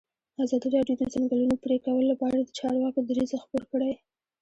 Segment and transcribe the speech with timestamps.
[0.43, 3.91] ازادي راډیو د د ځنګلونو پرېکول لپاره د چارواکو دریځ خپور کړی.